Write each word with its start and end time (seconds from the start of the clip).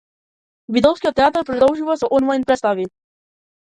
Битолскиот 0.77 1.19
театар 1.21 1.47
продолжува 1.53 2.01
со 2.03 2.13
онлајн 2.21 2.51
претстави 2.51 2.93